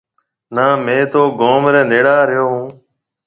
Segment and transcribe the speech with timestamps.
[0.55, 2.67] نا مهيَ تو گوم ريَ نيڙا رهيو هون۔